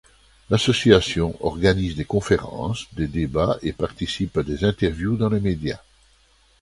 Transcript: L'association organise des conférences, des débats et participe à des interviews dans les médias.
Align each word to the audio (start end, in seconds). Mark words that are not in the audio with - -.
L'association 0.49 1.35
organise 1.45 1.93
des 1.95 2.05
conférences, 2.05 2.87
des 2.93 3.05
débats 3.05 3.59
et 3.61 3.71
participe 3.71 4.35
à 4.35 4.41
des 4.41 4.63
interviews 4.63 5.15
dans 5.15 5.29
les 5.29 5.39
médias. 5.39 5.77